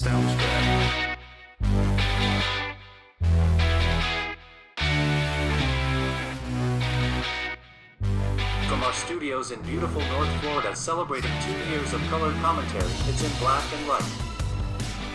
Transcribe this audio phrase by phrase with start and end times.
[0.00, 1.18] Soundspread.
[8.66, 13.38] From our studios in beautiful North Florida celebrating two years of color commentary, it's in
[13.40, 14.02] black and white.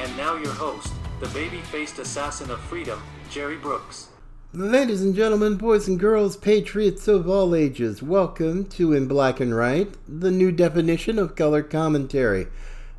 [0.02, 4.10] And now your host, the baby-faced assassin of freedom, Jerry Brooks.
[4.54, 9.58] Ladies and gentlemen, boys and girls, patriots of all ages, welcome to In Black and
[9.58, 12.46] White, the new definition of color commentary.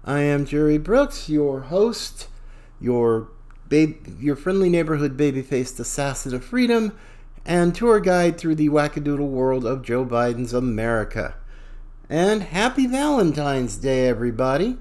[0.07, 2.29] I am Jerry Brooks, your host,
[2.81, 3.27] your
[3.69, 6.97] ba- your friendly neighborhood baby-faced assassin of freedom,
[7.45, 11.35] and tour guide through the wackadoodle world of Joe Biden's America.
[12.09, 14.79] And happy Valentine's Day, everybody.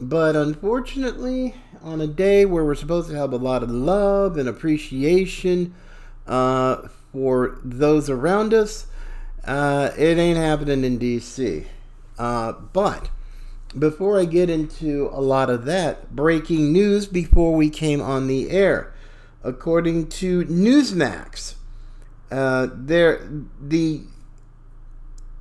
[0.00, 4.48] But unfortunately, on a day where we're supposed to have a lot of love and
[4.48, 5.74] appreciation
[6.26, 8.86] uh, for those around us,
[9.44, 11.66] uh, it ain't happening in DC.
[12.18, 13.10] Uh, but
[13.78, 18.50] before I get into a lot of that, breaking news before we came on the
[18.50, 18.92] air.
[19.42, 21.54] According to Newsmax,
[22.30, 23.28] uh, there
[23.60, 24.02] the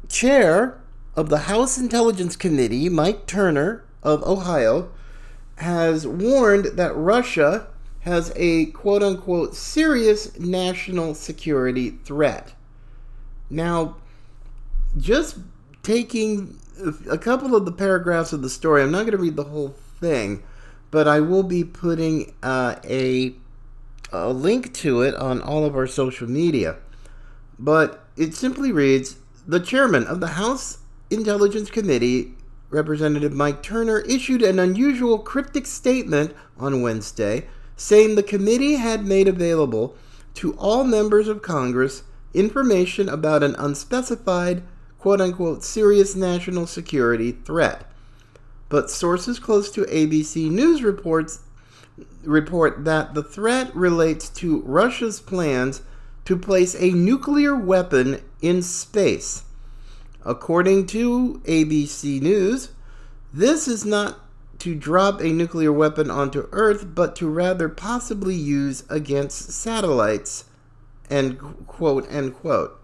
[0.10, 0.82] chair
[1.16, 4.92] of the House Intelligence Committee, Mike Turner of Ohio,
[5.58, 7.68] has warned that Russia
[8.02, 12.54] has a quote unquote serious national security threat.
[13.50, 13.96] Now,
[14.98, 15.38] just
[15.84, 16.60] taking
[17.10, 19.76] a couple of the paragraphs of the story, I'm not going to read the whole
[20.00, 20.44] thing,
[20.92, 23.34] but I will be putting uh, a,
[24.12, 26.78] a link to it on all of our social media.
[27.58, 29.18] But it simply reads
[29.48, 32.34] The chairman of the House Intelligence Committee,
[32.70, 39.28] Representative Mike Turner, issued an unusual cryptic statement on Wednesday saying the committee had made
[39.28, 39.96] available
[40.36, 44.64] to all members of Congress information about an unspecified,
[45.04, 47.84] quote unquote, serious national security threat.
[48.70, 51.42] But sources close to ABC News reports
[52.24, 55.82] report that the threat relates to Russia's plans
[56.24, 59.44] to place a nuclear weapon in space.
[60.26, 62.70] According to ABC News,
[63.34, 64.20] this is not
[64.60, 70.46] to drop a nuclear weapon onto Earth, but to rather possibly use against satellites.
[71.10, 72.80] End quote, end quote.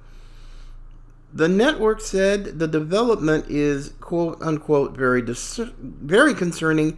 [1.31, 6.97] The network said the development is quote unquote very dis- very concerning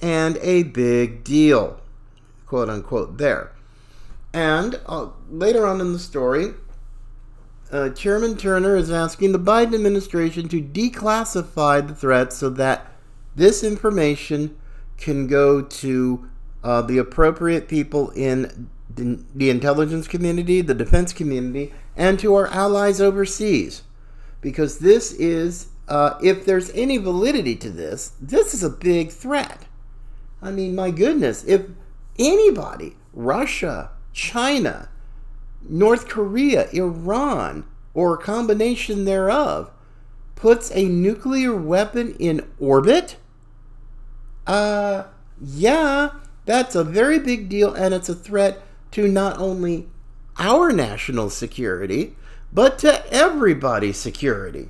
[0.00, 1.80] and a big deal.
[2.46, 3.52] Quote unquote there.
[4.32, 6.54] And uh, later on in the story,
[7.70, 12.92] uh, Chairman Turner is asking the Biden administration to declassify the threat so that
[13.34, 14.56] this information
[14.96, 16.28] can go to
[16.62, 22.46] uh, the appropriate people in the, the intelligence community, the defense community, and to our
[22.48, 23.82] allies overseas.
[24.40, 29.66] Because this is, uh, if there's any validity to this, this is a big threat.
[30.40, 31.62] I mean, my goodness, if
[32.18, 34.88] anybody, Russia, China,
[35.68, 37.64] North Korea, Iran,
[37.94, 39.70] or a combination thereof,
[40.34, 43.16] puts a nuclear weapon in orbit,
[44.46, 45.04] uh,
[45.40, 46.10] yeah,
[46.44, 49.88] that's a very big deal, and it's a threat to not only
[50.38, 52.16] our national security,
[52.52, 54.68] but to everybody's security.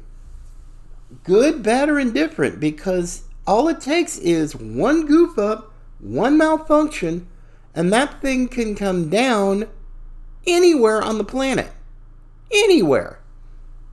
[1.25, 7.27] Good, bad, or indifferent, because all it takes is one goof up, one malfunction,
[7.75, 9.69] and that thing can come down
[10.47, 11.73] anywhere on the planet.
[12.53, 13.19] Anywhere.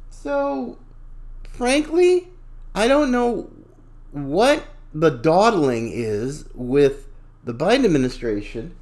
[0.09, 0.77] So,
[1.51, 2.27] frankly,
[2.75, 3.49] I don't know
[4.11, 7.07] what the dawdling is with
[7.43, 8.75] the Biden administration,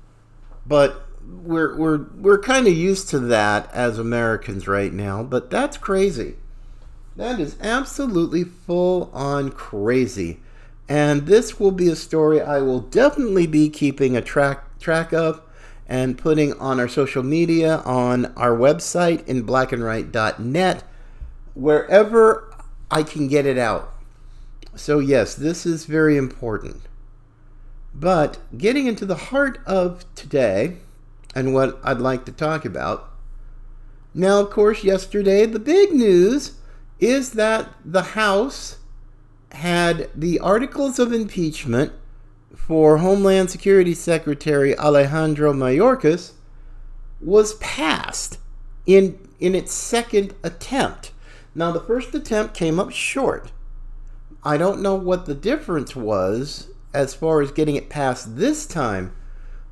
[0.66, 5.78] but we're we're we're kind of used to that as Americans right now, but that's
[5.78, 6.36] crazy.
[7.16, 10.40] That is absolutely full on crazy.
[10.90, 15.42] And this will be a story I will definitely be keeping a track track of
[15.88, 20.84] and putting on our social media, on our website in blackandwhite.net,
[21.54, 22.54] wherever
[22.92, 23.94] I can get it out.
[24.76, 26.84] So, yes, this is very important.
[27.96, 30.78] But getting into the heart of today
[31.38, 33.12] and what I'd like to talk about.
[34.12, 36.54] Now, of course, yesterday, the big news
[37.00, 38.80] is that the House
[39.52, 41.94] had the articles of impeachment
[42.56, 46.32] for Homeland Security Secretary Alejandro Mayorkas
[47.22, 48.40] was passed
[48.88, 51.12] in in its second attempt.
[51.54, 53.52] Now the first attempt came up short.
[54.44, 59.16] I don't know what the difference was as far as getting it passed this time,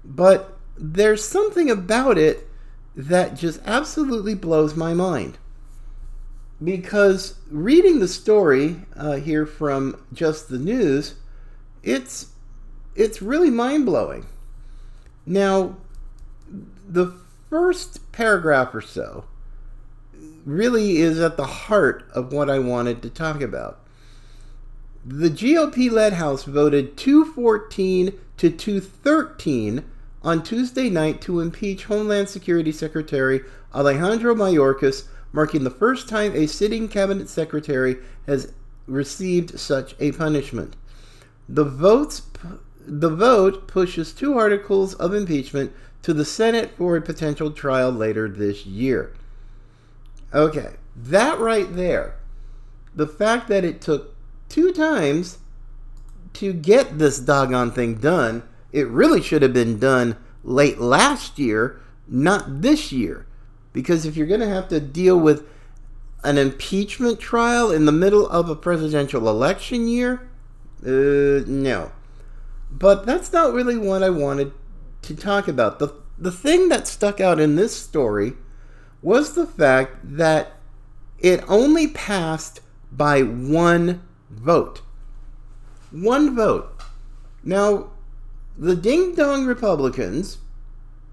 [0.04, 2.48] but there's something about it
[2.95, 5.38] that just absolutely blows my mind.
[6.63, 11.16] Because reading the story uh, here from Just the News,
[11.83, 12.27] it's
[12.95, 14.25] it's really mind blowing.
[15.25, 15.75] Now,
[16.88, 17.13] the
[17.50, 19.25] first paragraph or so
[20.45, 23.80] really is at the heart of what I wanted to talk about.
[25.04, 29.83] The GOP led House voted 214 to 213
[30.25, 33.42] on Tuesday night to impeach Homeland Security Secretary
[33.74, 38.51] Alejandro Mayorkas, marking the first time a sitting cabinet secretary has
[38.88, 40.75] received such a punishment.
[41.48, 42.24] The votes
[42.88, 45.72] the vote pushes two articles of impeachment
[46.04, 49.13] to the Senate for a potential trial later this year.
[50.33, 52.16] Okay, that right there,
[52.95, 54.16] the fact that it took
[54.50, 55.39] two times
[56.33, 58.44] to get this doggone thing done,
[58.75, 61.80] it really should have been done late last year,
[62.10, 63.25] not this year.
[63.72, 65.48] Because if you're going to have to deal with
[66.25, 70.27] an impeachment trial in the middle of a presidential election year,
[70.86, 71.94] uh, no.
[72.69, 74.51] But that's not really what I wanted
[75.04, 75.80] to talk about.
[75.80, 78.33] The, the thing that stuck out in this story
[79.01, 80.57] was the fact that
[81.19, 82.60] it only passed
[82.92, 84.81] by one vote.
[85.92, 86.81] One vote.
[87.42, 87.92] Now,
[88.57, 90.38] the ding dong Republicans,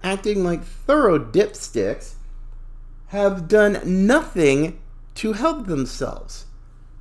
[0.03, 2.13] acting like thorough dipsticks,
[3.07, 4.79] have done nothing
[5.15, 6.45] to help themselves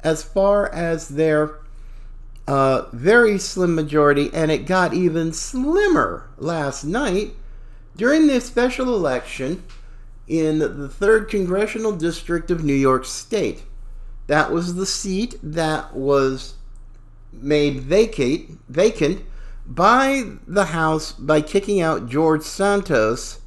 [0.00, 1.58] as far as their
[2.46, 7.34] uh, very slim majority, and it got even slimmer last night
[7.96, 9.62] during the special election
[10.26, 13.62] in the 3rd Congressional District of New York State.
[14.26, 16.54] That was the seat that was
[17.32, 19.22] made vacate, vacant
[19.66, 23.40] by the House by kicking out George Santos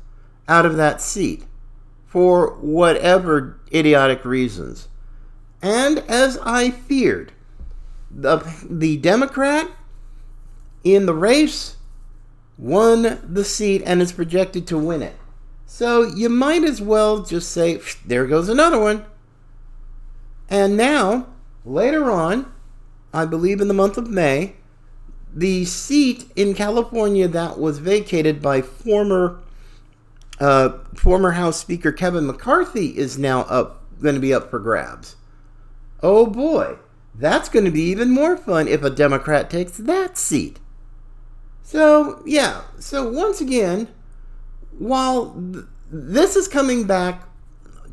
[0.47, 1.45] out of that seat
[2.05, 4.87] for whatever idiotic reasons.
[5.61, 7.33] And as I feared,
[8.09, 8.37] the,
[8.69, 9.69] the Democrat
[10.83, 11.75] in the race
[12.57, 15.15] won the seat and is projected to win it.
[15.65, 19.05] So you might as well just say, there goes another one.
[20.49, 21.27] And now,
[21.65, 22.53] later on,
[23.13, 24.55] I believe in the month of May,
[25.35, 29.41] the seat in California that was vacated by former
[30.39, 35.15] uh, former House Speaker Kevin McCarthy is now up going to be up for grabs.
[36.01, 36.77] Oh boy.
[37.17, 40.59] That's going to be even more fun if a Democrat takes that seat.
[41.63, 42.63] So, yeah.
[42.77, 43.87] So, once again,
[44.77, 47.27] while th- this is coming back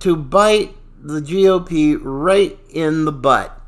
[0.00, 3.61] to bite the GOP right in the butt,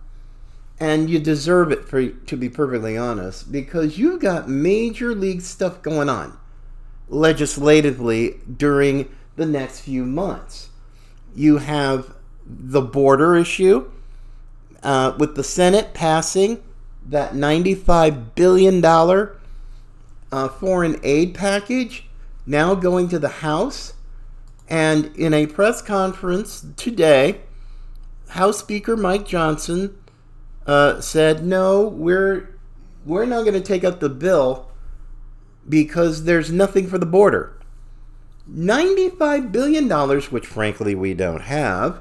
[0.81, 5.83] and you deserve it for to be perfectly honest because you've got major league stuff
[5.83, 6.37] going on
[7.09, 10.71] legislatively during the next few months.
[11.35, 12.15] You have
[12.47, 13.91] the border issue
[14.83, 16.63] uh, with the Senate passing
[17.07, 22.07] that $95 billion uh, foreign aid package
[22.47, 23.95] now going to the House.
[24.69, 27.41] And in a press conference today,
[28.31, 29.97] House Speaker Mike Johnson
[30.67, 32.49] uh, said, "No, we're
[33.05, 34.71] we're not going to take up the bill
[35.69, 37.59] because there's nothing for the border.
[38.47, 42.01] Ninety-five billion dollars, which frankly we don't have,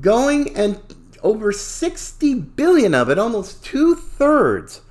[0.00, 0.80] going and
[1.22, 4.82] over 60 billion of it, almost two thirds,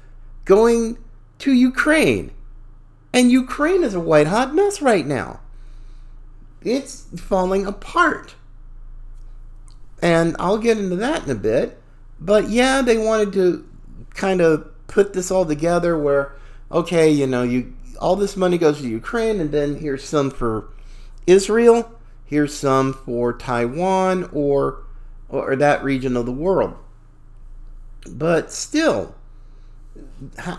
[0.43, 0.97] going
[1.39, 2.31] to Ukraine.
[3.13, 5.39] And Ukraine is a white hot mess right now.
[6.61, 8.35] It's falling apart.
[10.01, 11.81] And I'll get into that in a bit.
[12.19, 13.67] But yeah, they wanted to
[14.13, 16.35] kind of put this all together where,
[16.71, 20.69] okay, you know, you all this money goes to Ukraine, and then here's some for
[21.27, 21.91] Israel,
[22.25, 24.83] here's some for Taiwan, or
[25.29, 26.75] or that region of the world.
[28.07, 29.15] But still,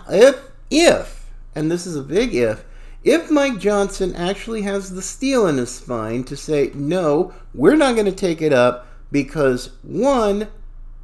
[0.09, 2.65] if, if, and this is a big if,
[3.03, 7.95] if Mike Johnson actually has the steel in his spine to say, no, we're not
[7.95, 10.49] going to take it up because one,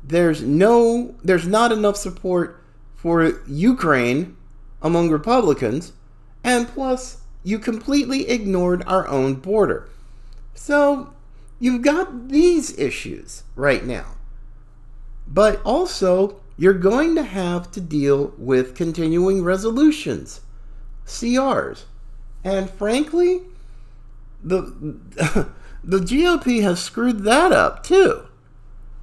[0.03, 2.61] there's no, there's not enough support
[2.95, 4.35] for Ukraine
[4.81, 5.93] among Republicans,
[6.43, 9.89] and plus, you completely ignored our own border.
[10.53, 11.13] So
[11.63, 14.15] You've got these issues right now.
[15.25, 20.41] But also, you're going to have to deal with continuing resolutions,
[21.05, 21.83] CRs.
[22.43, 23.43] And frankly,
[24.43, 24.61] the
[25.85, 28.23] the GOP has screwed that up too.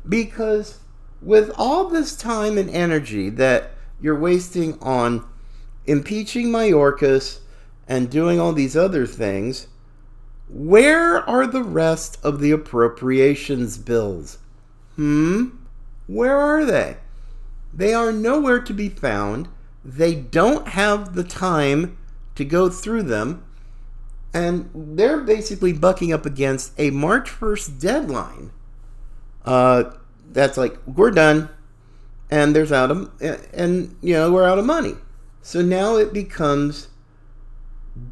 [0.07, 0.81] Because
[1.23, 5.27] with all this time and energy that you're wasting on
[5.87, 7.41] impeaching Mayorkas
[7.87, 9.67] and doing all these other things,
[10.49, 14.39] where are the rest of the appropriations bills?
[14.97, 15.49] Hmm?
[16.07, 16.97] Where are they?
[17.73, 19.49] They are nowhere to be found
[19.85, 21.97] they don't have the time
[22.35, 23.45] to go through them.
[24.33, 28.53] And they're basically bucking up against a March 1st deadline.
[29.45, 29.93] Uh,
[30.31, 31.49] that's like, we're done.
[32.31, 33.11] And there's out of,
[33.53, 34.95] and, you know, we're out of money.
[35.43, 36.89] So now it becomes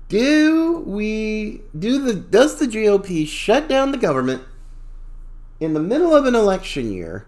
[0.08, 4.42] do we do the does the GOP shut down the government
[5.60, 7.26] in the middle of an election year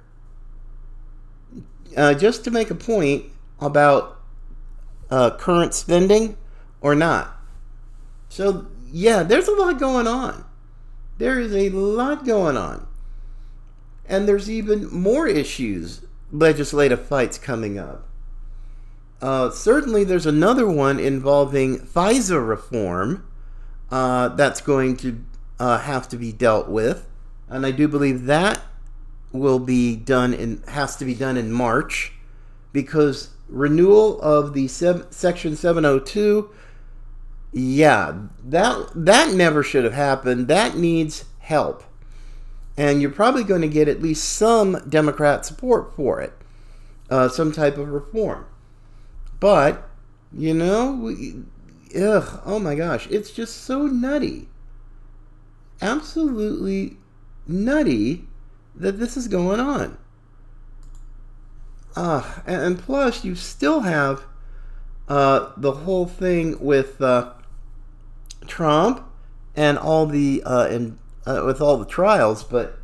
[1.96, 3.26] uh, just to make a point
[3.60, 4.20] about
[5.10, 6.36] uh, current spending
[6.80, 7.36] or not?
[8.28, 10.44] So yeah, there's a lot going on.
[11.18, 12.86] There is a lot going on,
[14.10, 18.06] and there's even more issues, legislative fights coming up.
[19.22, 23.24] Uh, certainly, there's another one involving FISA reform
[23.90, 25.24] uh, that's going to
[25.60, 27.08] uh, have to be dealt with,
[27.48, 28.60] and I do believe that
[29.32, 32.12] will be done in has to be done in March
[32.72, 36.50] because renewal of the section 702
[37.52, 40.48] yeah that that never should have happened.
[40.48, 41.84] That needs help
[42.80, 46.32] and you're probably going to get at least some democrat support for it
[47.10, 48.46] uh, some type of reform
[49.40, 49.88] but,
[50.32, 51.42] you know, we,
[51.98, 54.48] ugh, oh my gosh, it's just so nutty.
[55.80, 56.98] Absolutely
[57.48, 58.28] nutty
[58.76, 59.96] that this is going on.
[61.96, 64.24] Uh, and, and plus, you still have
[65.08, 67.32] uh, the whole thing with uh,
[68.46, 69.02] Trump
[69.56, 72.78] and all the uh, and uh, with all the trials, but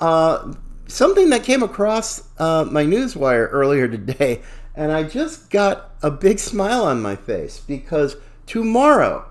[0.00, 0.52] uh,
[0.86, 4.42] something that came across uh, my newswire earlier today
[4.74, 9.26] and I just got a big smile on my face because tomorrow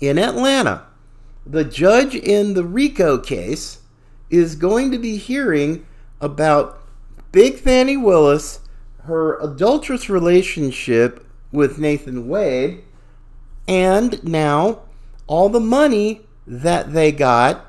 [0.00, 0.86] in Atlanta,
[1.44, 3.80] the judge in the RICO case
[4.30, 5.86] is going to be hearing
[6.20, 6.80] about
[7.32, 8.60] Big Fani Willis,
[9.04, 12.84] her adulterous relationship with Nathan Wade,
[13.66, 14.82] and now
[15.26, 17.66] all the money that they got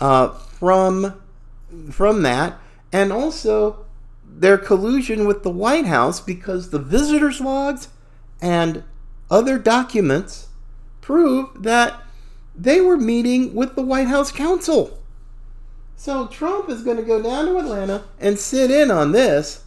[0.00, 1.20] uh, from
[1.90, 2.58] from that,
[2.92, 3.84] and also
[4.26, 7.88] their collusion with the White House because the visitors' logs
[8.40, 8.82] and
[9.30, 10.48] other documents
[11.00, 12.02] prove that
[12.54, 14.98] they were meeting with the White House counsel.
[15.96, 19.64] So Trump is going to go down to Atlanta and sit in on this.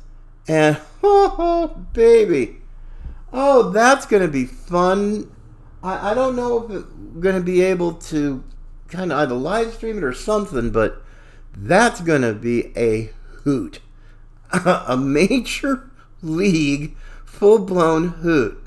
[0.47, 2.61] And, oh, baby.
[3.33, 5.31] Oh, that's going to be fun.
[5.83, 6.87] I, I don't know if it's
[7.19, 8.43] going to be able to
[8.87, 11.01] kind of either live stream it or something, but
[11.55, 13.11] that's going to be a
[13.43, 13.79] hoot.
[14.53, 15.89] a major
[16.21, 16.95] league
[17.25, 18.57] full blown hoot.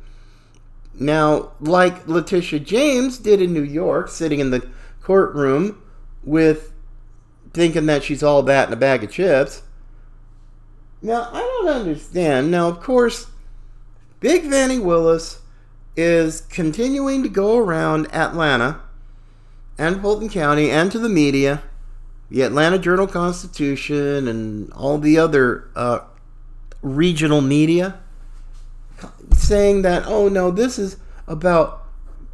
[0.98, 4.68] Now, like Letitia James did in New York, sitting in the
[5.02, 5.82] courtroom
[6.22, 6.72] with
[7.52, 9.62] thinking that she's all that in a bag of chips.
[11.02, 12.50] Now, I don't understand.
[12.50, 13.26] Now, of course,
[14.20, 15.40] Big Fani Willis
[15.96, 18.80] is continuing to go around Atlanta
[19.78, 21.62] and Fulton County and to the media
[22.30, 26.00] the Atlanta Journal Constitution and all the other uh,
[26.82, 28.00] regional media
[29.32, 30.96] saying that oh no this is
[31.26, 31.84] about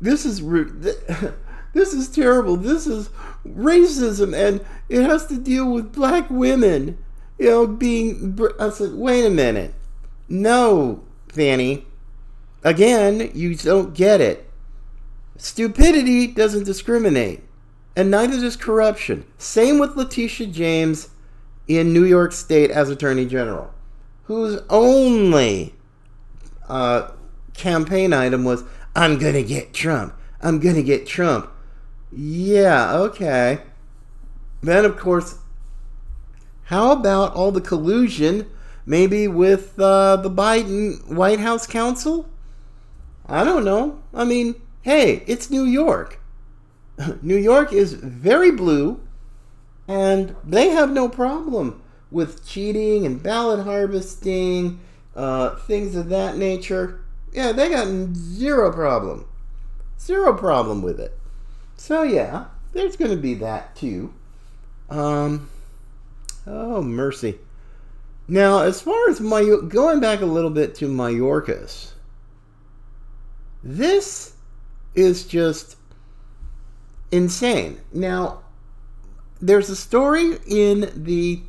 [0.00, 0.40] this is
[1.73, 3.11] this is terrible this is
[3.47, 6.99] racism and it has to deal with black women
[7.38, 9.75] you know being I said wait a minute.
[10.29, 11.87] No Fani
[12.64, 14.50] again you don't get it
[15.37, 17.43] stupidity doesn't discriminate
[18.00, 19.26] and neither does corruption.
[19.37, 21.11] Same with Letitia James
[21.69, 23.73] in New York State as Attorney General,
[24.25, 25.75] whose only
[26.67, 27.11] uh,
[27.52, 28.64] campaign item was,
[28.97, 30.14] I'm going to get Trump.
[30.40, 31.50] I'm going to get Trump.
[32.11, 33.61] Yeah, okay.
[34.62, 35.37] Then, of course,
[36.64, 38.50] how about all the collusion,
[38.87, 42.30] maybe with uh, the Biden White House counsel?
[43.31, 44.03] I don't know.
[44.13, 46.19] I mean, hey, it's New York.
[47.23, 49.01] New York is very blue,
[49.87, 54.81] and they have no problem with cheating and ballot harvesting,
[55.15, 57.05] uh, things of that nature.
[57.33, 59.27] Yeah, they got zero problem.
[60.01, 61.17] Zero problem with it.
[61.77, 64.13] So, yeah, there's going to be that too.
[64.89, 65.49] Um,
[66.49, 67.39] oh, mercy.
[68.27, 71.93] Now, as far as my going back a little bit to Mayorkas,
[73.62, 74.35] this
[74.95, 75.76] is just
[77.11, 77.81] insane.
[77.93, 78.40] Now,
[79.40, 81.40] there's a story in the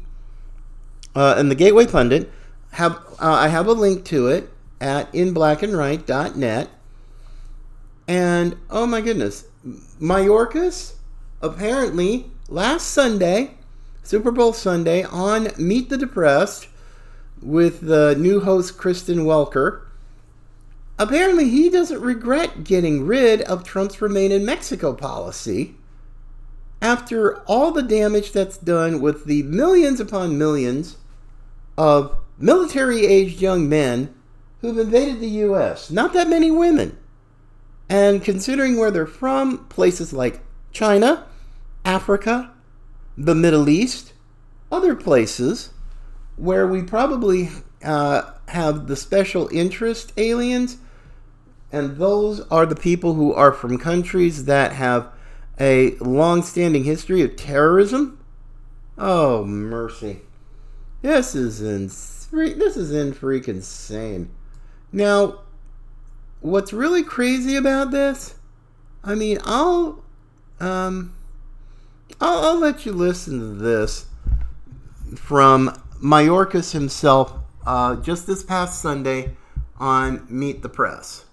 [1.15, 2.31] uh, in the Gateway Pundit.
[2.71, 4.49] Have uh, I have a link to it
[4.79, 6.69] at inblackandwhite.net.
[8.07, 9.45] And oh my goodness,
[9.99, 10.95] Mayorkas
[11.41, 13.55] apparently last Sunday,
[14.03, 16.67] Super Bowl Sunday on Meet the Depressed,
[17.41, 19.81] with the new host Kristen Welker.
[21.01, 25.73] Apparently, he doesn't regret getting rid of Trump's Remain in Mexico policy
[26.79, 30.97] after all the damage that's done with the millions upon millions
[31.75, 34.13] of military aged young men
[34.59, 35.89] who've invaded the U.S.
[35.89, 36.95] Not that many women.
[37.89, 40.41] And considering where they're from, places like
[40.71, 41.25] China,
[41.83, 42.53] Africa,
[43.17, 44.13] the Middle East,
[44.71, 45.71] other places
[46.35, 47.49] where we probably
[47.83, 50.77] uh, have the special interest aliens,
[51.71, 55.11] and those are the people who are from countries that have
[55.59, 58.19] a long standing history of terrorism.
[58.97, 60.21] Oh, mercy.
[61.01, 64.31] This is in, this is in freaking insane.
[64.91, 65.41] Now,
[66.41, 68.35] what's really crazy about this?
[69.03, 70.03] I mean, I'll
[70.59, 71.15] um
[72.19, 74.05] I'll, I'll let you listen to this
[75.15, 75.69] from
[76.03, 77.33] Mayorkas himself
[77.65, 79.35] uh, just this past Sunday
[79.79, 81.25] on Meet the Press.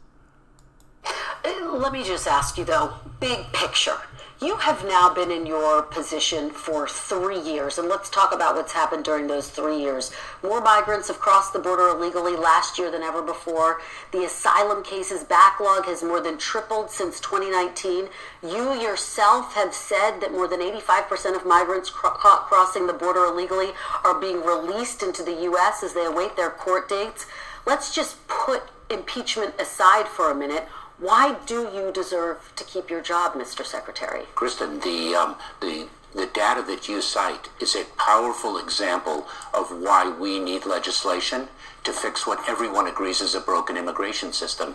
[1.48, 3.96] Let me just ask you though, big picture.
[4.40, 8.72] You have now been in your position for three years, and let's talk about what's
[8.72, 10.12] happened during those three years.
[10.44, 13.80] More migrants have crossed the border illegally last year than ever before.
[14.12, 18.10] The asylum cases backlog has more than tripled since 2019.
[18.42, 23.70] You yourself have said that more than 85% of migrants caught crossing the border illegally
[24.04, 25.82] are being released into the U.S.
[25.82, 27.26] as they await their court dates.
[27.66, 30.68] Let's just put impeachment aside for a minute.
[30.98, 33.64] Why do you deserve to keep your job, Mr.
[33.64, 34.24] Secretary?
[34.34, 40.10] Kristen, the, um, the, the data that you cite is a powerful example of why
[40.10, 41.46] we need legislation
[41.84, 44.74] to fix what everyone agrees is a broken immigration system.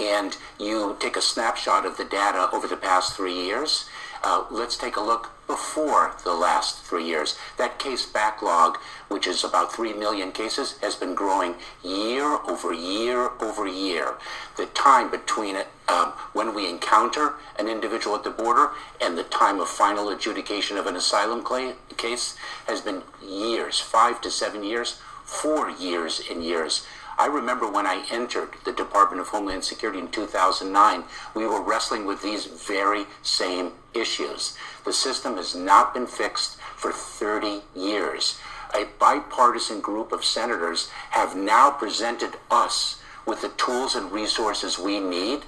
[0.00, 3.86] And you take a snapshot of the data over the past three years.
[4.22, 7.36] Uh, let's take a look before the last three years.
[7.58, 13.30] That case backlog, which is about 3 million cases, has been growing year over year
[13.40, 14.14] over year.
[14.56, 15.56] The time between
[15.88, 18.70] um, when we encounter an individual at the border
[19.00, 24.20] and the time of final adjudication of an asylum claim, case has been years, five
[24.22, 26.86] to seven years, four years and years.
[27.18, 32.06] I remember when I entered the Department of Homeland Security in 2009, we were wrestling
[32.06, 34.56] with these very same issues.
[34.84, 38.38] The system has not been fixed for 30 years.
[38.74, 44.98] A bipartisan group of senators have now presented us with the tools and resources we
[45.00, 45.42] need,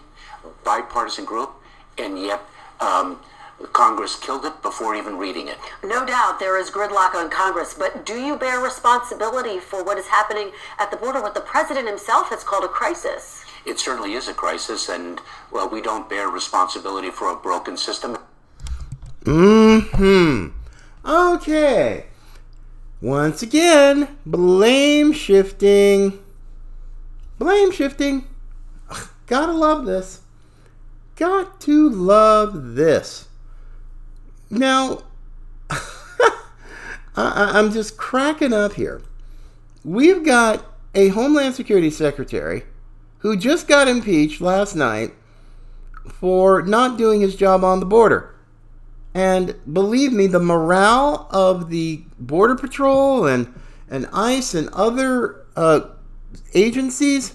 [0.64, 1.50] bipartisan group,
[1.98, 2.42] and yet
[2.81, 3.18] um,
[3.73, 5.59] Congress killed it before even reading it.
[5.83, 10.07] No doubt there is gridlock on Congress, but do you bear responsibility for what is
[10.07, 13.45] happening at the border, what the president himself has called a crisis?
[13.64, 18.16] It certainly is a crisis, and, well, we don't bear responsibility for a broken system.
[19.25, 20.49] Hmm.
[21.05, 22.07] Okay.
[23.01, 26.19] Once again, blame shifting.
[27.38, 28.27] Blame shifting.
[28.90, 30.21] Ugh, gotta love this.
[31.16, 33.26] Got to love this.
[34.51, 35.03] Now,
[37.17, 39.03] I, am just cracking up here.
[39.85, 42.65] We've got a Homeland Security Secretary
[43.19, 45.13] who just got impeached last night
[46.09, 48.35] for not doing his job on the border.
[49.15, 53.53] And believe me, the morale of the Border Patrol and,
[53.89, 55.81] and ICE and other uh,
[56.55, 57.35] agencies,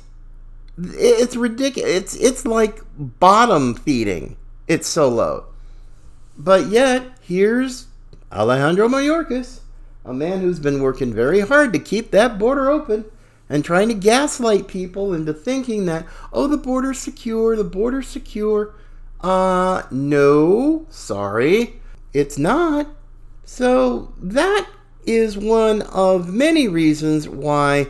[0.78, 1.91] it's ridiculous.
[1.91, 4.38] It's, it's like bottom feeding.
[4.67, 5.50] It's so low.
[6.37, 7.87] But yet, here's
[8.31, 9.59] Alejandro Mayorkas,
[10.05, 13.05] a man who's been working very hard to keep that border open
[13.49, 18.73] and trying to gaslight people into thinking that, oh, the border's secure, the border's secure.
[19.19, 21.81] Uh, no, sorry,
[22.13, 22.87] it's not.
[23.43, 24.69] So that
[25.05, 27.87] is one of many reasons why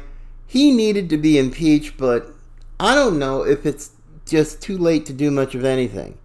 [0.47, 2.27] he needed to be impeached, but
[2.79, 3.91] I don't know if it's
[4.25, 6.17] just too late to do much of anything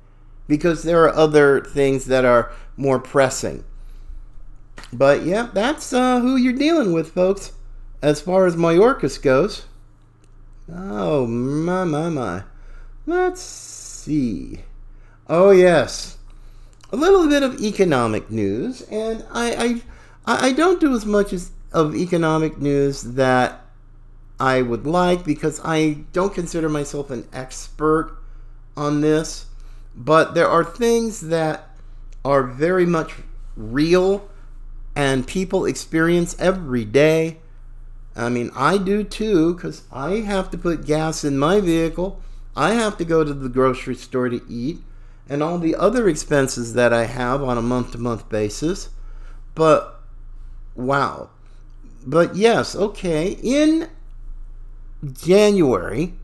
[0.47, 3.65] because there are other things that are more pressing.
[4.93, 7.53] But yeah, that's uh, who you're dealing with, folks,
[8.03, 9.67] as far as Mayorkas goes.
[10.73, 12.43] Oh, my, my, my.
[13.07, 14.61] Let's see.
[15.29, 16.19] Oh yes,
[16.93, 19.83] a little bit of economic news, and I
[20.25, 23.61] I, I don't do as much as of economic news that
[24.39, 28.17] I would like because I don't consider myself an expert
[28.77, 29.47] on this,
[29.97, 31.71] but there are things that
[32.25, 33.15] are very much
[33.57, 34.29] real
[34.95, 37.39] and people experience every day.
[38.15, 42.21] I mean, I do too because I have to put gas in my vehicle.
[42.55, 44.79] I have to go to the grocery store to eat
[45.29, 48.91] and all the other expenses that I have on a month to month basis.
[49.55, 50.01] But
[50.75, 51.31] wow,
[52.07, 53.37] but yes, okay.
[53.43, 53.89] In
[55.13, 56.15] January,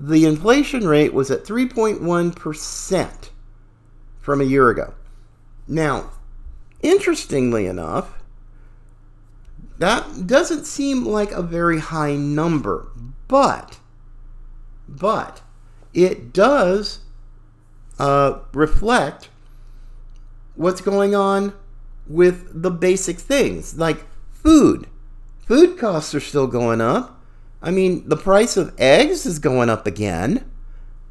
[0.00, 3.30] the inflation rate was at 3.1%
[4.20, 4.94] from a year ago.
[5.66, 6.10] Now,
[6.80, 8.14] interestingly enough,
[9.78, 12.88] that doesn't seem like a very high number,
[13.26, 13.78] but
[14.88, 15.42] but
[15.92, 17.00] it does
[17.98, 19.28] uh, reflect
[20.54, 21.52] what's going on
[22.06, 24.86] with the basic things like food.
[25.44, 27.17] Food costs are still going up.
[27.60, 30.50] I mean, the price of eggs is going up again.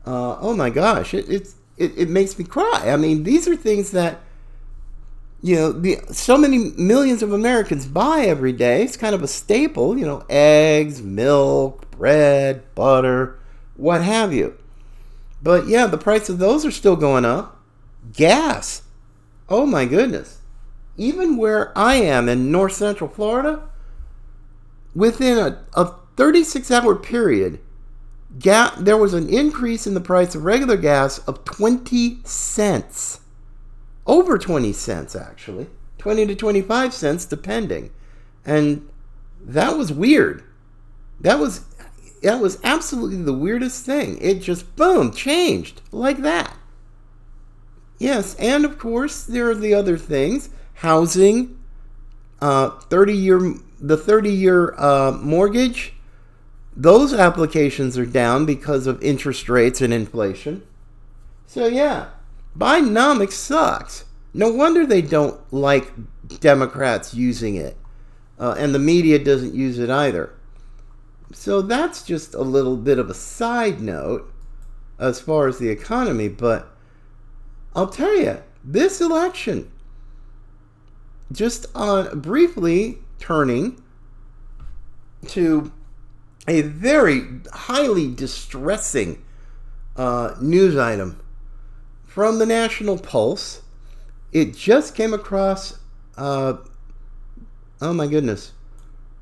[0.05, 2.83] Uh, oh my gosh, it, it, it makes me cry.
[2.86, 4.21] I mean, these are things that
[5.41, 8.83] you know the so many millions of Americans buy every day.
[8.83, 13.38] It's kind of a staple, you know, eggs, milk, bread, butter,
[13.75, 14.57] what have you.
[15.41, 17.62] But yeah, the price of those are still going up.
[18.13, 18.83] Gas.
[19.49, 20.41] Oh my goodness.
[20.97, 23.69] Even where I am in north central Florida,
[24.95, 27.60] within a, a 36 hour period,
[28.39, 33.21] ga- there was an increase in the price of regular gas of 20 cents.
[34.06, 35.67] Over 20 cents, actually.
[35.97, 37.91] 20 to 25 cents, depending.
[38.45, 38.88] And
[39.41, 40.43] that was weird.
[41.19, 41.65] That was
[42.23, 44.17] that was absolutely the weirdest thing.
[44.19, 46.56] It just boom changed like that.
[47.99, 51.60] Yes, and of course there are the other things: housing,
[52.41, 55.93] uh, thirty year the thirty year uh, mortgage.
[56.79, 60.61] Those applications are down because of interest rates and inflation.
[61.47, 62.09] So yeah,
[62.55, 64.05] Bidenomics sucks.
[64.31, 65.91] No wonder they don't like
[66.39, 67.75] Democrats using it,
[68.37, 70.35] uh, and the media doesn't use it either.
[71.33, 74.31] So that's just a little bit of a side note
[74.99, 76.71] as far as the economy, but
[77.75, 79.71] I'll tell you, this election,
[81.31, 83.81] just uh, briefly turning
[85.29, 85.71] to
[86.47, 89.23] a very highly distressing
[89.95, 91.19] uh, news item
[92.05, 93.62] from the National Pulse.
[94.31, 95.79] It just came across,
[96.17, 96.57] uh,
[97.81, 98.53] oh my goodness,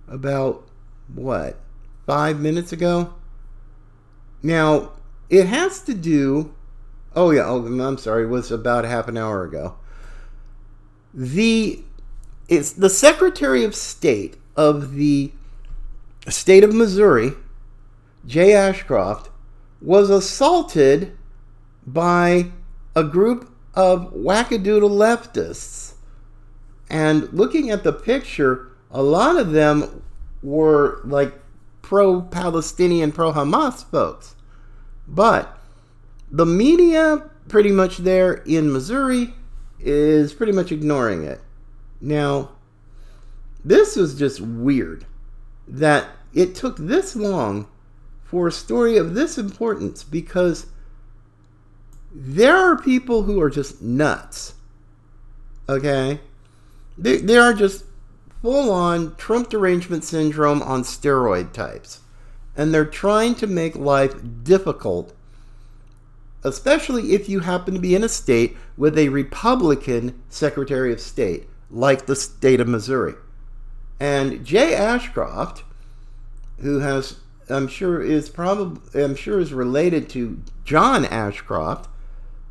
[0.07, 0.67] about
[1.13, 1.59] what?
[2.05, 3.13] five minutes ago.
[4.41, 4.91] Now,
[5.29, 6.53] it has to do.
[7.15, 9.75] Oh, yeah, oh, I'm sorry, it was about half an hour ago.
[11.13, 11.81] The
[12.47, 15.31] it's the Secretary of State of the
[16.31, 17.33] state of Missouri,
[18.25, 19.29] Jay Ashcroft,
[19.81, 21.15] was assaulted
[21.85, 22.51] by
[22.95, 25.93] a group of wackadoodle leftists.
[26.89, 30.01] And looking at the picture, a lot of them
[30.41, 31.33] were like
[31.81, 34.35] pro Palestinian, pro Hamas folks.
[35.07, 35.59] But
[36.31, 39.33] the media, pretty much there in Missouri,
[39.79, 41.41] is pretty much ignoring it.
[42.01, 42.51] Now,
[43.63, 45.05] this was just weird
[45.67, 47.67] that it took this long
[48.23, 50.67] for a story of this importance because
[52.13, 54.53] there are people who are just nuts.
[55.67, 56.19] Okay?
[56.97, 57.85] They, they are just
[58.41, 62.01] full on Trump derangement syndrome on steroid types.
[62.55, 65.13] And they're trying to make life difficult,
[66.43, 71.49] especially if you happen to be in a state with a Republican Secretary of State,
[71.69, 73.15] like the state of Missouri.
[73.99, 75.63] And Jay Ashcroft,
[76.59, 77.17] who has
[77.49, 81.89] I'm sure is probably I'm sure is related to John Ashcroft,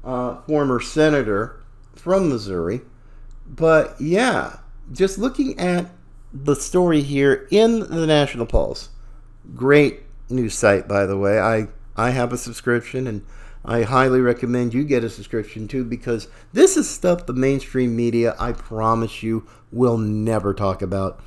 [0.04, 1.60] uh, former senator
[1.94, 2.82] from Missouri.
[3.46, 4.58] But yeah,
[4.92, 5.90] just looking at
[6.32, 8.88] the story here in the National Pulse,
[9.54, 11.38] great news site, by the way.
[11.38, 13.24] I, I have a subscription and
[13.64, 18.34] I highly recommend you get a subscription too because this is stuff the mainstream media,
[18.38, 21.20] I promise you, will never talk about.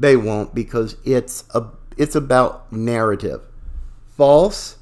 [0.00, 1.66] They won't because it's a
[1.98, 3.42] it's about narrative.
[4.16, 4.78] False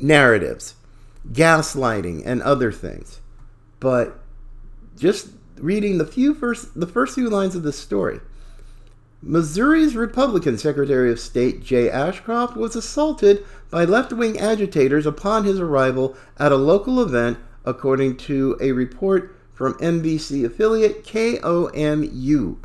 [0.00, 0.76] narratives,
[1.32, 3.20] gaslighting and other things.
[3.80, 4.20] But
[4.96, 8.20] just reading the few first the first few lines of this story.
[9.22, 16.16] Missouri's Republican Secretary of State Jay Ashcroft was assaulted by left-wing agitators upon his arrival
[16.38, 22.56] at a local event, according to a report from NBC affiliate KOMU.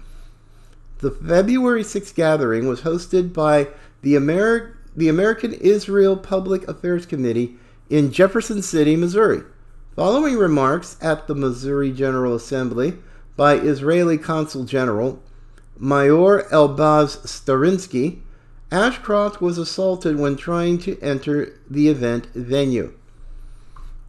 [1.05, 3.67] The February 6th gathering was hosted by
[4.01, 7.57] the, Ameri- the American Israel Public Affairs Committee
[7.91, 9.43] in Jefferson City, Missouri.
[9.95, 12.95] Following remarks at the Missouri General Assembly
[13.37, 15.21] by Israeli Consul General
[15.79, 18.21] Maor Elbaz Starinsky,
[18.71, 22.91] Ashcroft was assaulted when trying to enter the event venue.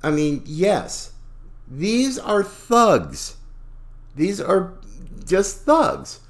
[0.03, 1.13] I mean, yes,
[1.71, 3.37] these are thugs.
[4.15, 4.73] These are
[5.27, 6.21] just thugs.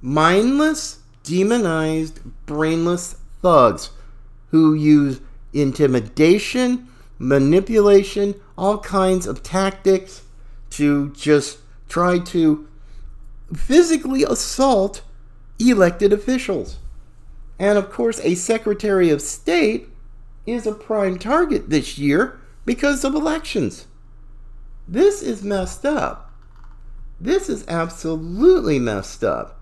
[0.00, 3.90] Mindless, demonized, brainless thugs
[4.50, 5.20] who use
[5.52, 10.22] intimidation, manipulation, all kinds of tactics
[10.70, 12.68] to just try to
[13.54, 15.02] physically assault
[15.58, 16.78] elected officials.
[17.58, 19.88] And of course, a Secretary of State
[20.46, 23.86] is a prime target this year because of elections.
[24.86, 26.32] This is messed up.
[27.20, 29.55] This is absolutely messed up.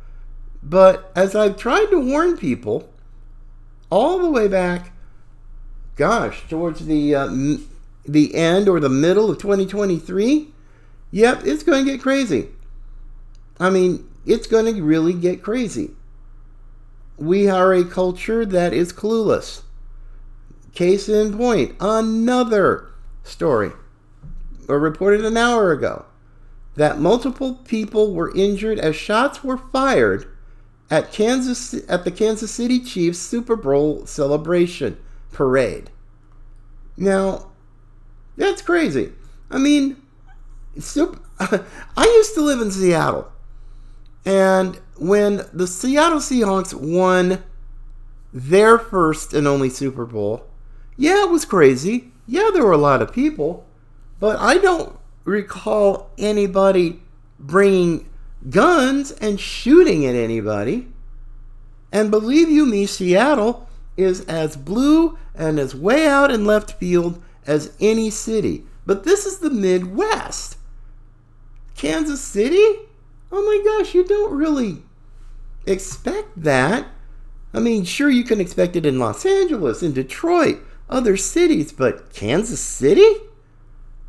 [0.65, 2.91] But as I've tried to warn people,
[3.91, 4.93] all the way back,
[5.95, 7.69] gosh, towards the uh, m-
[8.07, 10.49] the end or the middle of 2023,
[11.11, 12.49] yep, it's going to get crazy.
[13.61, 15.91] I mean, it's going to really get crazy.
[17.19, 19.63] We are a culture that is clueless.
[20.75, 22.91] Case in point, another
[23.23, 23.73] story
[24.67, 26.07] reported an hour ago
[26.75, 30.27] that multiple people were injured as shots were fired
[30.95, 34.97] at Kansas at the Kansas City Chiefs Super Bowl celebration
[35.33, 35.91] parade.
[36.97, 37.51] Now,
[38.37, 39.11] that's crazy.
[39.51, 39.97] I mean,
[40.79, 43.33] super, I used to live in Seattle.
[44.25, 47.43] And when the Seattle Seahawks won
[48.33, 50.47] their first and only Super Bowl,
[50.97, 52.13] yeah, it was crazy.
[52.29, 53.67] Yeah, there were a lot of people.
[54.21, 57.03] But I don't recall anybody
[57.41, 58.09] bringing
[58.49, 60.89] guns and shooting at anybody.
[61.93, 67.23] And believe you me, Seattle is as blue and as way out in left field
[67.47, 68.65] as any city.
[68.87, 70.59] But this is the Midwest.
[71.77, 72.65] Kansas City?
[73.31, 74.83] Oh my gosh, you don't really
[75.67, 76.87] expect that.
[77.53, 80.59] I mean, sure, you can expect it in Los Angeles, in Detroit,
[80.91, 83.09] other cities, but Kansas City?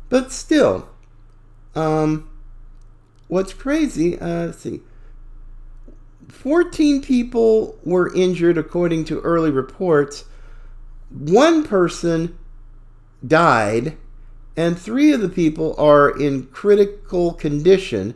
[0.08, 0.88] But still,
[1.74, 2.28] um,
[3.28, 4.80] what's crazy, uh, let's see.
[6.28, 10.24] 14 people were injured according to early reports.
[11.10, 12.36] One person
[13.26, 13.96] died,
[14.56, 18.14] and three of the people are in critical condition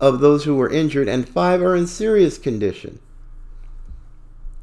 [0.00, 3.00] of those who were injured, and five are in serious condition.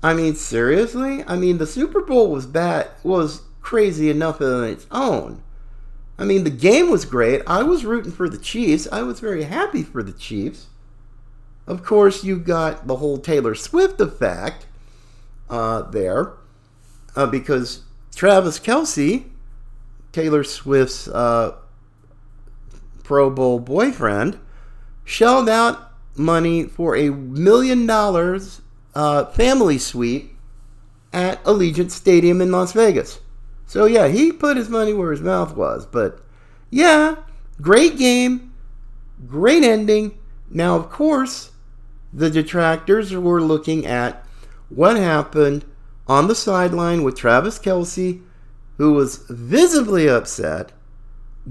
[0.02, 1.24] I mean, seriously?
[1.28, 5.41] I mean, the Super Bowl was bad, was crazy enough on its own.
[6.17, 7.41] I mean, the game was great.
[7.45, 8.88] I was rooting for the Chiefs.
[8.91, 10.67] I was very happy for the Chiefs.
[11.67, 14.67] Of course, you got the whole Taylor Swift effect
[15.49, 16.34] uh, there
[17.15, 17.82] uh, because
[18.15, 19.25] Travis Kelce,
[20.12, 21.56] Taylor Swift's uh,
[23.04, 24.39] Pro Bowl boyfriend,
[25.04, 28.62] shelled out money for a million dollars
[28.93, 30.32] uh, family suite
[31.12, 33.19] at Allegiant Stadium in Las Vegas.
[33.65, 35.86] So yeah, he put his money where his mouth was.
[35.86, 36.21] But
[36.69, 37.15] yeah,
[37.62, 38.54] great game,
[39.28, 40.17] great ending.
[40.49, 41.51] Now, of course,
[42.13, 44.25] the detractors were looking at
[44.69, 45.65] what happened
[46.08, 48.21] on the sideline with Travis Kelce,
[48.78, 50.71] who was visibly upset,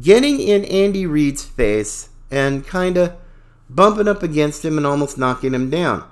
[0.01, 3.15] getting in Andy Reid's face and kind of
[3.69, 6.05] bumping up against him and almost knocking him down.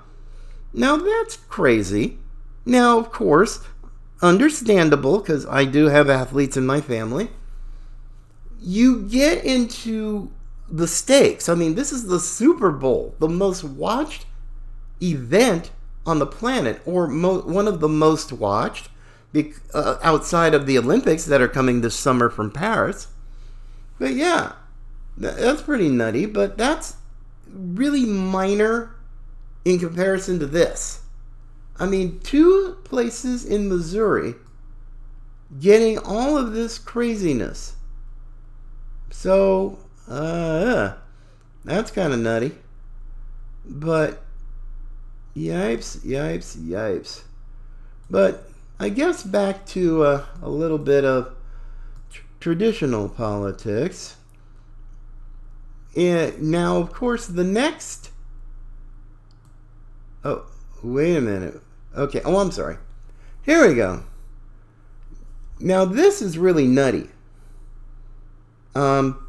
[0.73, 2.17] Now that's crazy.
[2.65, 3.59] Now, of course,
[4.23, 7.29] understandable because I do have athletes in my family.
[8.59, 10.31] You get into
[10.69, 11.49] the stakes.
[11.49, 14.25] I mean, this is the Super Bowl, the most watched
[15.01, 15.69] event
[16.05, 18.89] on the planet, or mo- one of the most watched
[19.31, 23.07] be- uh, outside of the Olympics that are coming this summer from Paris.
[23.99, 24.53] But yeah,
[25.19, 26.95] th- that's pretty nutty, but that's
[27.53, 28.95] really minor
[29.65, 31.02] in comparison to this.
[31.79, 34.35] I mean, two places in Missouri
[35.59, 37.75] getting all of this craziness.
[39.11, 40.93] So, uh,
[41.63, 42.53] that's kind of nutty.
[43.65, 44.23] But,
[45.35, 47.23] yipes, yipes, yipes.
[48.09, 51.35] But I guess back to uh, a little bit of
[52.11, 54.17] tr- traditional politics.
[55.95, 58.09] And now, of course, the next.
[60.23, 60.45] Oh,
[60.83, 61.61] wait a minute.
[61.95, 62.21] Okay.
[62.25, 62.77] Oh, I'm sorry.
[63.43, 64.03] Here we go.
[65.59, 67.09] Now, this is really nutty.
[68.75, 69.25] Um,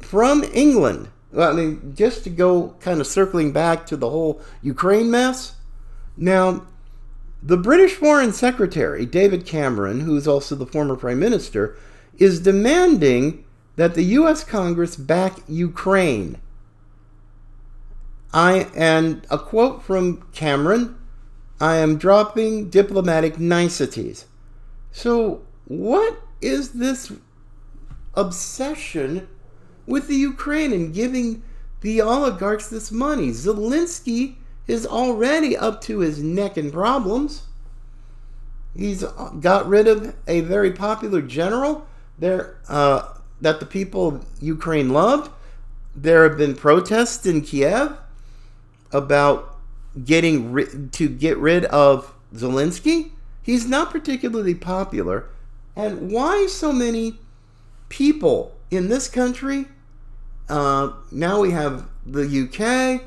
[0.00, 1.08] from England.
[1.32, 5.56] Well, I mean, just to go kind of circling back to the whole Ukraine mess.
[6.16, 6.66] Now,
[7.42, 11.76] the British Foreign Secretary, David Cameron, who's also the former Prime Minister,
[12.18, 13.44] is demanding
[13.76, 14.42] that the U.S.
[14.42, 16.40] Congress back Ukraine.
[18.36, 20.98] I and a quote from Cameron
[21.58, 24.26] I am dropping diplomatic niceties.
[24.92, 27.12] So, what is this
[28.12, 29.26] obsession
[29.86, 31.42] with the Ukraine and giving
[31.80, 33.30] the oligarchs this money?
[33.30, 34.34] Zelensky
[34.66, 37.44] is already up to his neck in problems.
[38.76, 39.02] He's
[39.40, 41.86] got rid of a very popular general
[42.18, 45.30] there uh, that the people of Ukraine loved.
[45.94, 47.96] There have been protests in Kiev
[48.92, 49.56] about
[50.04, 53.12] getting ri- to get rid of Zelensky.
[53.42, 55.28] He's not particularly popular.
[55.74, 57.18] And why so many
[57.88, 59.66] people in this country?
[60.48, 63.02] Uh, now we have the UK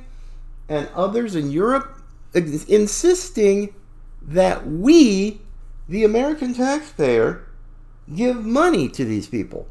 [0.68, 1.98] and others in Europe
[2.34, 3.74] insisting
[4.22, 5.42] that we,
[5.88, 7.48] the American taxpayer,
[8.14, 9.68] give money to these people.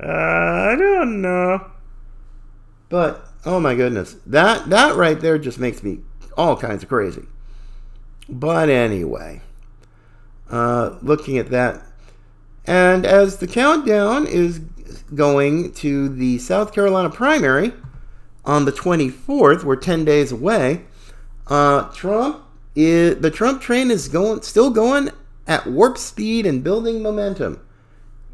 [0.00, 1.70] Uh, I don't know.
[2.88, 6.00] But oh my goodness, that that right there just makes me
[6.36, 7.24] all kinds of crazy.
[8.28, 9.42] But anyway,
[10.50, 11.82] uh, looking at that,
[12.66, 14.60] and as the countdown is
[15.14, 17.72] going to the South Carolina primary
[18.44, 20.84] on the 24th, we're 10 days away.
[21.46, 22.42] Uh, Trump
[22.74, 25.10] is the Trump train is going still going
[25.46, 27.60] at warp speed and building momentum.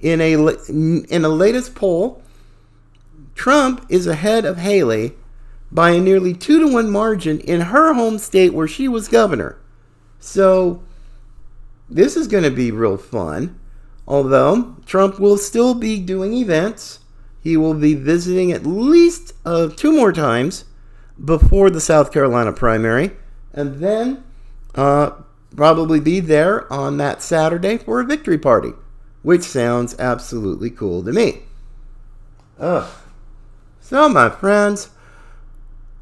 [0.01, 2.23] In a in a latest poll,
[3.35, 5.14] Trump is ahead of Haley
[5.73, 9.59] by a nearly two to one margin in her home state where she was governor.
[10.19, 10.83] So
[11.88, 13.59] this is going to be real fun.
[14.07, 17.01] Although Trump will still be doing events,
[17.40, 20.64] he will be visiting at least uh, two more times
[21.25, 23.12] before the South Carolina primary,
[23.53, 24.25] and then
[24.75, 25.11] uh,
[25.55, 28.73] probably be there on that Saturday for a victory party,
[29.23, 31.43] which sounds absolutely cool to me.
[32.59, 32.90] Ugh.
[33.90, 34.88] So, my friends,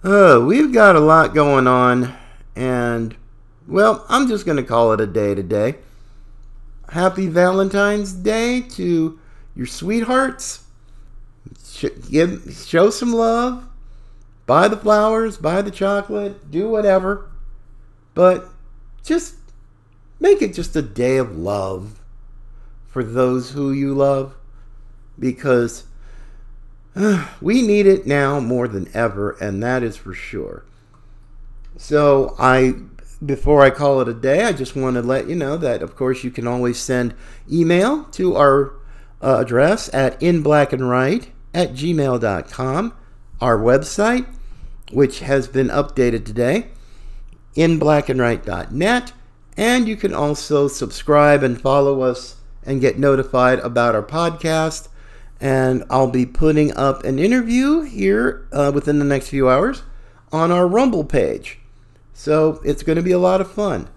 [0.04, 2.14] uh, we've got a lot going on,
[2.54, 3.16] and
[3.66, 5.76] well, I'm just going to call it a day today.
[6.90, 9.18] Happy Valentine's Day to
[9.56, 10.66] your sweethearts.
[12.10, 13.66] give, show some love.
[14.44, 17.30] Buy the flowers, buy the chocolate, do whatever.
[18.12, 18.50] But
[19.02, 19.36] just
[20.20, 22.00] make it just a day of love
[22.86, 24.34] for those who you love
[25.18, 25.84] because
[27.40, 30.64] we need it now more than ever, and that is for sure.
[31.76, 32.74] So I
[33.24, 35.96] before I call it a day, I just want to let you know that, of
[35.96, 37.14] course, you can always send
[37.50, 38.72] email to our
[39.20, 42.94] uh, address at inblackandright at gmail.com.
[43.40, 44.26] Our website,
[44.92, 46.68] which has been updated today,
[47.56, 49.12] inblackandright.net.
[49.56, 54.88] And you can also subscribe and follow us and get notified about our podcast.
[55.40, 59.82] And I'll be putting up an interview here uh, within the next few hours
[60.32, 61.58] on our Rumble page.
[62.12, 63.88] So it's going to be a lot of fun.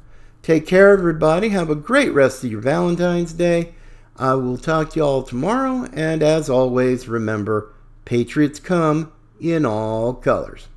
[0.44, 1.50] Take care, everybody.
[1.50, 3.74] Have a great rest of your Valentine's Day.
[4.18, 5.88] I will talk to you all tomorrow.
[5.94, 7.74] And as always, remember
[8.06, 10.68] Patriots come in all colors.